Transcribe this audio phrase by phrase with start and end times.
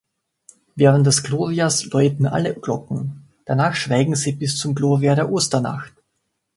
[0.73, 5.93] Während des Glorias läuten alle Glocken; danach schweigen sie bis zum Gloria der Osternacht.